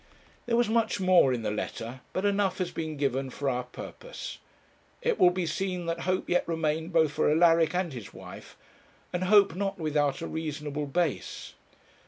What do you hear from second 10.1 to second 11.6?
a reasonable base.